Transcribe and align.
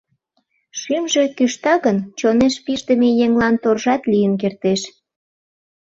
Шӱмжӧ 0.79 1.23
кӱшта 1.37 1.73
гын, 1.85 1.97
чонеш 2.19 2.55
пиждыме 2.65 3.09
еҥлан 3.25 3.55
торжат 3.63 4.01
лийын 4.11 4.33
кертеш. 4.41 4.81